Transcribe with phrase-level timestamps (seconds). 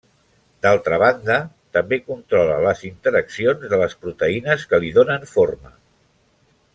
[0.65, 1.35] D'altra banda,
[1.77, 5.75] també controla les interaccions de les proteïnes que li donen forma.